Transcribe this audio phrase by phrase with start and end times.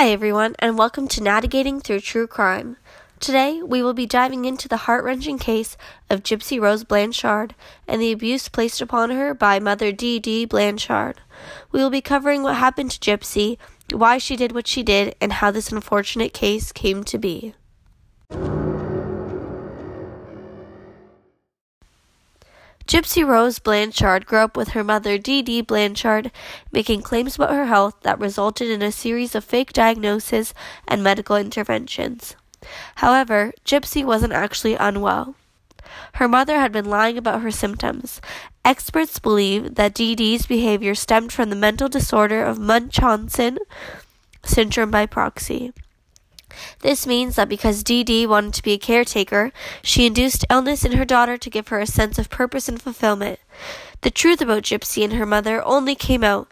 [0.00, 2.76] Hi, everyone, and welcome to Navigating Through True Crime.
[3.18, 5.76] Today, we will be diving into the heart wrenching case
[6.08, 7.56] of Gypsy Rose Blanchard
[7.88, 11.20] and the abuse placed upon her by Mother Dee Dee Blanchard.
[11.72, 13.58] We will be covering what happened to Gypsy,
[13.92, 17.54] why she did what she did, and how this unfortunate case came to be.
[22.88, 26.32] Gypsy Rose Blanchard grew up with her mother Dee Dee Blanchard,
[26.72, 30.54] making claims about her health that resulted in a series of fake diagnoses
[30.86, 32.34] and medical interventions.
[32.94, 35.34] However, Gypsy wasn't actually unwell.
[36.14, 38.22] Her mother had been lying about her symptoms.
[38.64, 43.58] Experts believe that Dee Dee's behavior stemmed from the mental disorder of Munchausen
[44.44, 45.74] syndrome by proxy.
[46.80, 49.52] This means that because Dee Dee wanted to be a caretaker,
[49.82, 53.38] she induced illness in her daughter to give her a sense of purpose and fulfillment.
[54.00, 56.50] The truth about Gypsy and her mother only came out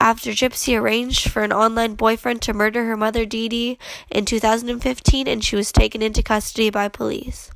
[0.00, 3.78] after Gypsy arranged for an online boyfriend to murder her mother Dee Dee
[4.10, 7.50] in 2015 and she was taken into custody by police.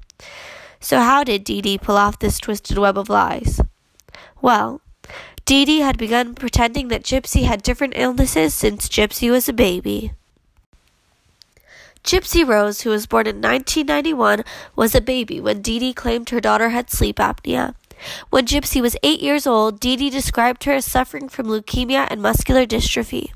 [0.80, 3.60] So, how did Dee Dee pull off this twisted web of lies?
[4.40, 4.80] Well,
[5.44, 10.12] Dee Dee had begun pretending that Gypsy had different illnesses since Gypsy was a baby.
[12.04, 14.44] Gypsy Rose, who was born in 1991,
[14.76, 17.74] was a baby when Dee Dee claimed her daughter had sleep apnea.
[18.30, 22.22] When Gypsy was eight years old, Dee Dee described her as suffering from leukemia and
[22.22, 23.32] muscular dystrophy.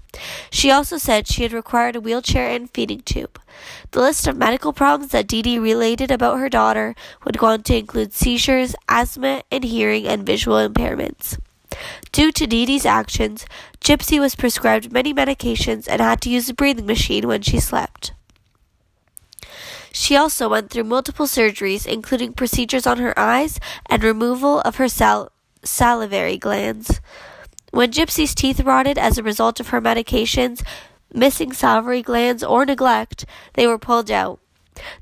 [0.50, 3.40] She also said she had required a wheelchair and feeding tube.
[3.90, 7.62] The list of medical problems that Dee Dee related about her daughter would go on
[7.64, 11.38] to include seizures, asthma, and hearing and visual impairments.
[12.12, 13.46] Due to Dee Dee's actions,
[13.80, 18.12] Gypsy was prescribed many medications and had to use a breathing machine when she slept.
[20.02, 24.88] She also went through multiple surgeries, including procedures on her eyes and removal of her
[24.88, 25.30] sal-
[25.62, 27.00] salivary glands.
[27.70, 30.66] When Gypsy's teeth rotted as a result of her medications,
[31.14, 34.40] missing salivary glands, or neglect, they were pulled out.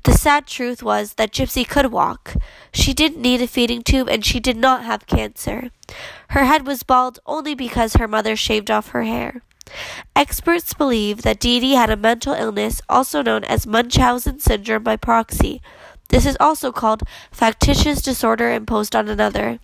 [0.03, 2.35] The sad truth was that Gypsy could walk.
[2.71, 5.71] She didn't need a feeding tube and she did not have cancer.
[6.29, 9.41] Her head was bald only because her mother shaved off her hair.
[10.15, 15.61] Experts believe that Dee had a mental illness also known as Munchausen syndrome by proxy.
[16.09, 19.59] This is also called factitious disorder imposed on another,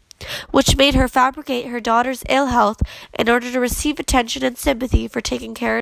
[0.52, 2.82] which made her fabricate her daughter's ill health
[3.18, 5.82] in order to receive attention and sympathy for taking care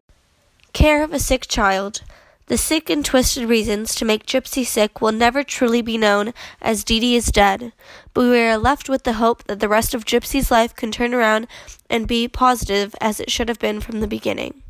[0.74, 2.02] care of a sick child.
[2.48, 6.84] The sick and twisted reasons to make Gypsy sick will never truly be known as
[6.84, 7.74] Dee Dee is dead,
[8.14, 11.16] but we are left with the hope that the rest of Gypsy's life can turn
[11.16, 11.48] around
[11.90, 14.62] and be positive as it should have been from the beginning.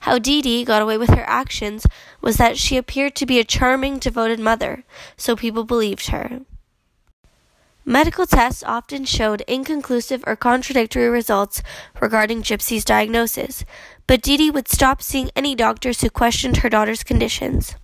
[0.00, 1.86] How Dee Dee got away with her actions
[2.20, 4.84] was that she appeared to be a charming, devoted mother,
[5.16, 6.42] so people believed her.
[7.84, 11.62] Medical tests often showed inconclusive or contradictory results
[12.00, 13.64] regarding Gypsy's diagnosis,
[14.06, 17.74] but Dee Dee would stop seeing any doctors who questioned her daughter's conditions.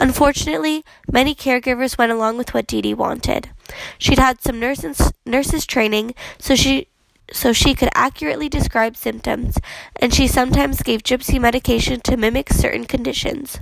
[0.00, 3.50] Unfortunately, many caregivers went along with what Dee Dee wanted.
[3.98, 6.88] She'd had some nurses, nurses training, so she
[7.30, 9.58] so she could accurately describe symptoms,
[9.96, 13.58] and she sometimes gave Gypsy medication to mimic certain conditions.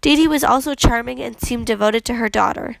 [0.00, 2.78] Dee Dee was also charming and seemed devoted to her daughter.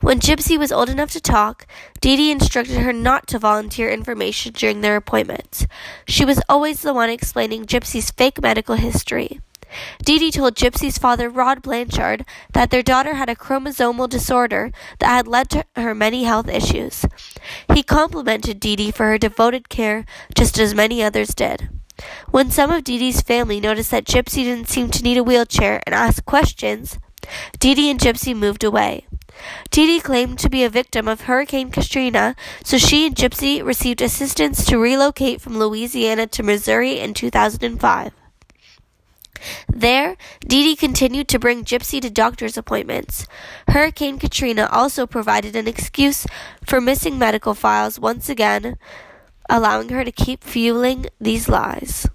[0.00, 1.66] When Gypsy was old enough to talk,
[2.00, 5.66] Dee Dee instructed her not to volunteer information during their appointments.
[6.06, 9.40] She was always the one explaining Gypsy's fake medical history.
[10.04, 15.08] Dee Dee told Gypsy's father, Rod Blanchard, that their daughter had a chromosomal disorder that
[15.08, 17.04] had led to her many health issues.
[17.72, 20.04] He complimented Dee Dee for her devoted care,
[20.34, 21.68] just as many others did.
[22.30, 25.80] When some of Dee Dee's family noticed that Gypsy didn't seem to need a wheelchair
[25.86, 26.98] and asked questions,
[27.58, 29.06] Dee Dee and Gypsy moved away.
[29.70, 32.34] Dee claimed to be a victim of Hurricane Katrina,
[32.64, 38.12] so she and Gypsy received assistance to relocate from Louisiana to Missouri in 2005.
[39.68, 43.26] There, Dee Dee continued to bring Gypsy to doctor's appointments.
[43.68, 46.26] Hurricane Katrina also provided an excuse
[46.64, 48.76] for missing medical files once again,
[49.48, 52.06] allowing her to keep fueling these lies.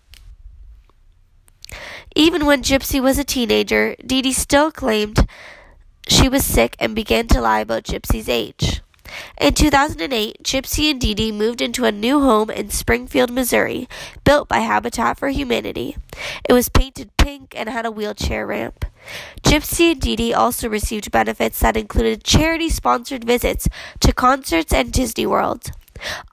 [2.15, 5.27] Even when Gypsy was a teenager, Dee Dee still claimed
[6.07, 8.81] she was sick and began to lie about Gypsy's age.
[9.39, 13.87] In 2008, Gypsy and Dee Dee moved into a new home in Springfield, Missouri,
[14.23, 15.97] built by Habitat for Humanity.
[16.47, 18.85] It was painted pink and had a wheelchair ramp.
[19.43, 23.67] Gypsy and Dee Dee also received benefits that included charity sponsored visits
[23.99, 25.71] to concerts and Disney World.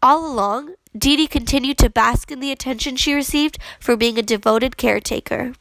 [0.02, 4.22] All along, Dee Dee continued to bask in the attention she received for being a
[4.22, 5.52] devoted caretaker.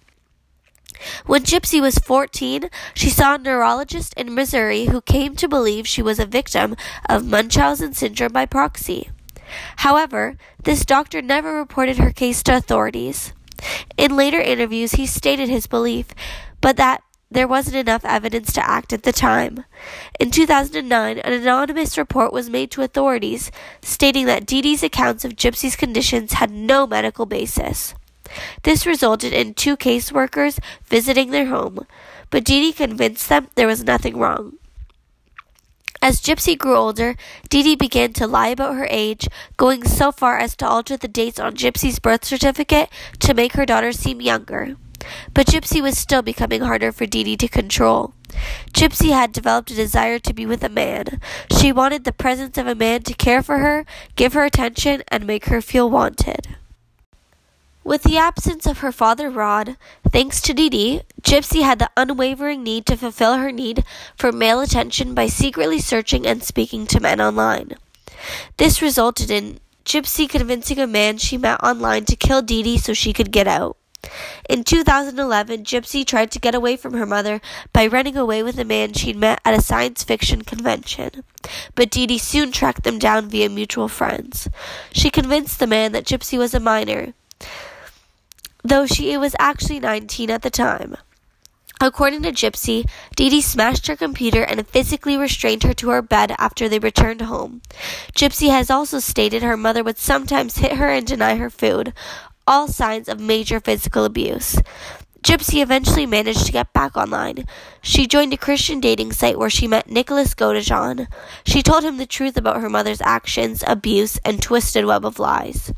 [1.26, 6.02] When Gypsy was 14, she saw a neurologist in Missouri who came to believe she
[6.02, 6.76] was a victim
[7.10, 9.10] of Munchausen syndrome by proxy.
[9.78, 13.34] However, this doctor never reported her case to authorities.
[13.98, 16.08] In later interviews, he stated his belief,
[16.62, 19.64] but that there wasn't enough evidence to act at the time.
[20.20, 23.52] In 2009, an anonymous report was made to authorities
[23.82, 27.96] stating that Dee Dee's accounts of Gypsy's conditions had no medical basis.
[28.64, 31.86] This resulted in two caseworkers visiting their home,
[32.30, 34.58] but Dee convinced them there was nothing wrong.
[36.04, 37.16] As Gypsy grew older,
[37.50, 41.08] Dee Dee began to lie about her age, going so far as to alter the
[41.08, 42.90] dates on Gypsy's birth certificate
[43.20, 44.78] to make her daughter seem younger.
[45.34, 48.14] But Gypsy was still becoming harder for Dee Dee to control.
[48.74, 51.22] Gypsy had developed a desire to be with a man.
[51.60, 53.86] She wanted the presence of a man to care for her,
[54.16, 56.56] give her attention, and make her feel wanted.
[57.84, 59.76] With the absence of her father Rod,
[60.08, 63.84] thanks to Dee Dee, Gypsy had the unwavering need to fulfill her need
[64.16, 67.74] for male attention by secretly searching and speaking to men online.
[68.58, 72.94] This resulted in Gypsy convincing a man she met online to kill Dee Dee so
[72.94, 73.78] she could get out.
[74.48, 77.42] In 2011, Gypsy tried to get away from her mother
[77.74, 81.24] by running away with a man she'd met at a science fiction convention.
[81.74, 84.48] But Dee Dee soon tracked them down via mutual friends.
[84.92, 87.16] She convinced the man that Gypsy was a minor
[88.64, 90.98] though she was actually 19 at the time.
[91.84, 96.36] According to Gypsy, Dee Dee smashed her computer and physically restrained her to her bed
[96.38, 97.64] after they returned home.
[98.16, 101.92] Gypsy has also stated her mother would sometimes hit her and deny her food,
[102.46, 104.58] all signs of major physical abuse.
[105.24, 107.46] Gypsy eventually managed to get back online.
[107.82, 111.08] She joined a Christian dating site where she met Nicholas Godejohn.
[111.44, 115.74] She told him the truth about her mother's actions, abuse, and twisted web of lies.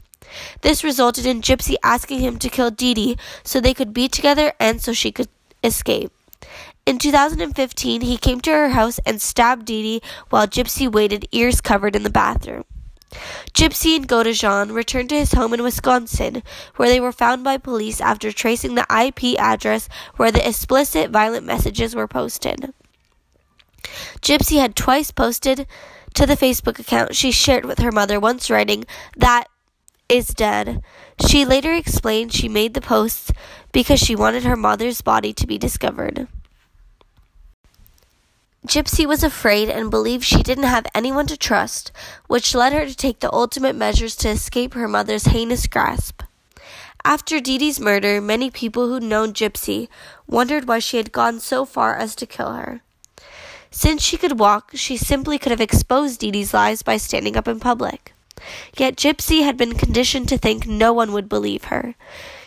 [0.62, 4.54] This resulted in Gypsy asking him to kill Dee Dee so they could be together
[4.60, 5.30] and so she could
[5.64, 6.12] escape.
[6.86, 11.62] In 2015, he came to her house and stabbed Dee Dee while Gypsy waited, ears
[11.62, 12.66] covered in the bathroom.
[13.54, 16.44] Gypsy and Godejohn returned to his home in Wisconsin,
[16.76, 21.46] where they were found by police after tracing the IP address where the explicit violent
[21.46, 22.74] messages were posted.
[24.22, 25.68] Gypsy had twice posted
[26.16, 28.86] to the Facebook account she shared with her mother, once writing
[29.18, 29.48] that
[30.10, 30.82] is dead.
[31.28, 33.32] She later explained she made the posts
[33.72, 36.28] because she wanted her mother's body to be discovered.
[38.66, 41.92] Gypsy was afraid and believed she didn't have anyone to trust,
[42.28, 46.24] which led her to take the ultimate measures to escape her mother's heinous grasp.
[47.04, 49.90] After Dee Dee's murder, many people who'd known Gypsy
[50.28, 52.82] wondered why she had gone so far as to kill her.
[53.70, 57.50] Since she could walk, she simply could have exposed Dee Dee's lies by standing up
[57.50, 58.13] in public.
[58.78, 61.96] Yet Gypsy had been conditioned to think no one would believe her.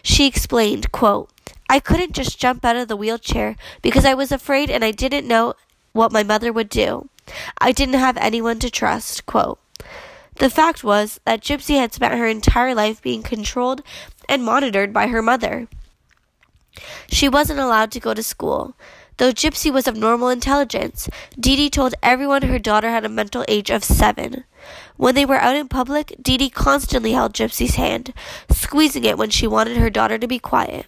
[0.02, 1.30] She explained, quote,
[1.68, 5.26] I couldn't just jump out of the wheelchair because I was afraid and I didn't
[5.26, 5.54] know
[5.92, 7.08] what my mother would do.
[7.58, 9.26] I didn't have anyone to trust.
[9.26, 9.58] Quote.
[10.36, 13.82] The fact was that Gypsy had spent her entire life being controlled
[14.28, 15.66] and monitored by her mother.
[17.08, 18.74] She wasn't allowed to go to school.
[19.16, 21.08] Though Gypsy was of normal intelligence,
[21.40, 24.44] Dee Dee told everyone her daughter had a mental age of seven.
[24.96, 28.12] When they were out in public, Dee Dee constantly held Gypsy's hand,
[28.50, 30.86] squeezing it when she wanted her daughter to be quiet.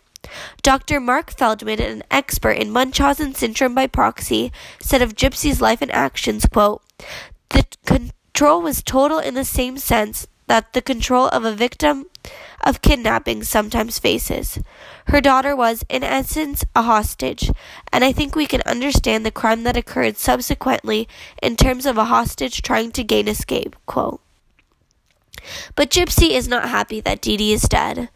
[0.62, 1.00] Dr.
[1.00, 6.47] Marc Feldman, an expert in Munchausen syndrome by proxy, said of Gypsy's life and actions,
[6.47, 6.82] quote,
[7.50, 12.06] The control was total in the same sense that the control of a victim
[12.64, 14.58] of kidnapping sometimes faces.
[15.06, 17.50] Her daughter was, in essence, a hostage,
[17.92, 21.08] and I think we can understand the crime that occurred subsequently
[21.42, 23.76] in terms of a hostage trying to gain escape.
[23.87, 24.20] Quote.
[25.75, 28.11] But Gypsy is not happy that Dee Dee is dead.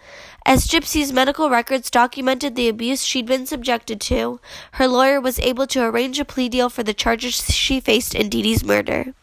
[0.45, 4.41] As Gypsy's medical records documented the abuse she'd been subjected to,
[4.73, 8.29] her lawyer was able to arrange a plea deal for the charges she faced in
[8.29, 9.15] Dee Dee's murder.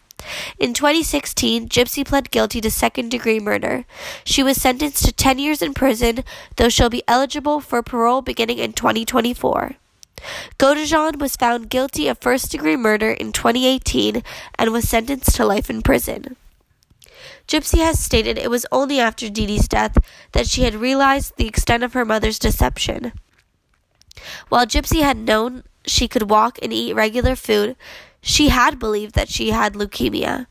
[0.58, 3.86] In 2016, Gypsy pled guilty to second degree murder.
[4.24, 6.24] She was sentenced to 10 years in prison,
[6.58, 9.76] though she'll be eligible for parole beginning in 2024.
[10.58, 14.22] Godejohn was found guilty of first degree murder in 2018
[14.58, 16.36] and was sentenced to life in prison.
[17.48, 19.98] Gypsy has stated it was only after Dee Dee's death
[20.34, 23.12] that she had realized the extent of her mother's deception.
[24.50, 27.76] While Gypsy had known she could walk and eat regular food,
[28.22, 30.48] she had believed that she had leukemia.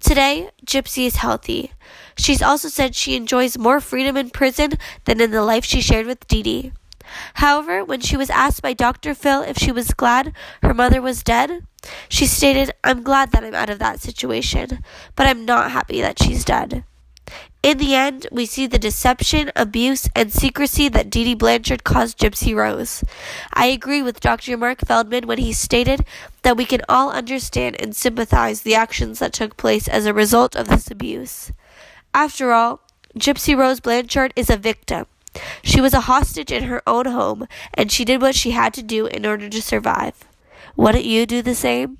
[0.00, 1.72] Today, Gypsy is healthy.
[2.16, 4.72] She's also said she enjoys more freedom in prison
[5.04, 6.72] than in the life she shared with Dee Dee.
[7.34, 9.14] However, when she was asked by Dr.
[9.14, 11.66] Phil if she was glad her mother was dead,
[12.08, 14.82] she stated, I'm glad that I'm out of that situation,
[15.16, 16.84] but I'm not happy that she's dead.
[17.62, 22.18] In the end, we see the deception, abuse, and secrecy that Dee Dee Blanchard caused
[22.18, 23.04] Gypsy Rose.
[23.52, 24.56] I agree with Dr.
[24.56, 26.00] Marc Feldman when he stated
[26.40, 30.56] that we can all understand and sympathize the actions that took place as a result
[30.56, 31.52] of this abuse.
[32.14, 32.80] After all,
[33.18, 35.04] Gypsy Rose Blanchard is a victim.
[35.62, 38.82] She was a hostage in her own home, and she did what she had to
[38.82, 40.24] do in order to survive.
[40.76, 41.98] Wouldn't you do the same?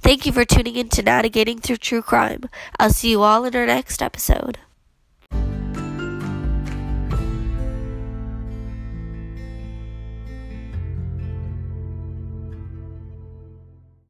[0.00, 2.48] Thank you for tuning in to Navigating Through True Crime.
[2.78, 4.58] I'll see you all in our next episode.